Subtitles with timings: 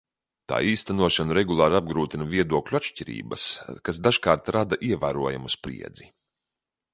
[0.51, 3.45] Tā īstenošanu regulāri apgrūtina viedokļu atšķirības,
[3.91, 6.11] kas dažkārt rada ievērojamu spriedzi.